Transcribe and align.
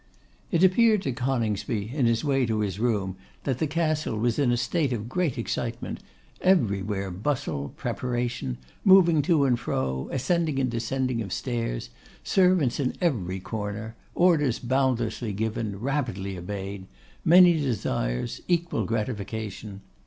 It 0.51 0.63
appeared 0.63 1.03
to 1.03 1.11
Coningsby 1.11 1.91
in 1.93 2.07
his 2.07 2.23
way 2.25 2.47
to 2.47 2.61
his 2.61 2.79
room, 2.79 3.17
that 3.43 3.59
the 3.59 3.67
Castle 3.67 4.17
was 4.17 4.39
in 4.39 4.51
a 4.51 4.57
state 4.57 4.91
of 4.93 5.07
great 5.07 5.37
excitement; 5.37 5.99
everywhere 6.41 7.11
bustle, 7.11 7.69
preparation, 7.77 8.57
moving 8.83 9.21
to 9.21 9.45
and 9.45 9.59
fro, 9.59 10.09
ascending 10.11 10.57
and 10.57 10.71
descending 10.71 11.21
of 11.21 11.31
stairs, 11.31 11.91
servants 12.23 12.79
in 12.79 12.95
every 12.99 13.39
corner; 13.39 13.95
orders 14.15 14.57
boundlessly 14.57 15.33
given, 15.33 15.79
rapidly 15.79 16.35
obeyed; 16.35 16.87
many 17.23 17.53
desires, 17.61 18.41
equal 18.47 18.85
gratification. 18.85 19.81